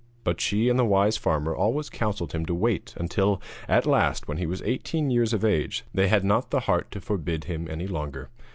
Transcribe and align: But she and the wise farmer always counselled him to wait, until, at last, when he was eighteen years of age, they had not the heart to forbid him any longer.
But 0.23 0.41
she 0.41 0.67
and 0.67 0.79
the 0.79 0.83
wise 0.83 1.15
farmer 1.15 1.55
always 1.55 1.87
counselled 1.91 2.31
him 2.31 2.43
to 2.47 2.55
wait, 2.55 2.95
until, 2.97 3.39
at 3.67 3.85
last, 3.85 4.27
when 4.27 4.37
he 4.37 4.47
was 4.47 4.63
eighteen 4.63 5.11
years 5.11 5.31
of 5.31 5.45
age, 5.45 5.85
they 5.93 6.07
had 6.07 6.23
not 6.25 6.49
the 6.49 6.61
heart 6.61 6.89
to 6.89 6.99
forbid 6.99 7.43
him 7.43 7.67
any 7.69 7.85
longer. 7.85 8.29